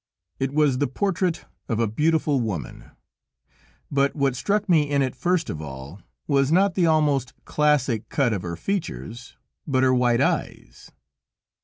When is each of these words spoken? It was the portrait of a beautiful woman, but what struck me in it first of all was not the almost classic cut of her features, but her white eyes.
It 0.39 0.51
was 0.51 0.79
the 0.79 0.87
portrait 0.87 1.45
of 1.69 1.79
a 1.79 1.85
beautiful 1.85 2.39
woman, 2.41 2.89
but 3.91 4.15
what 4.15 4.35
struck 4.35 4.67
me 4.67 4.89
in 4.89 5.03
it 5.03 5.15
first 5.15 5.47
of 5.47 5.61
all 5.61 6.01
was 6.25 6.51
not 6.51 6.73
the 6.73 6.87
almost 6.87 7.35
classic 7.45 8.09
cut 8.09 8.33
of 8.33 8.41
her 8.41 8.55
features, 8.55 9.37
but 9.67 9.83
her 9.83 9.93
white 9.93 10.19
eyes. 10.19 10.89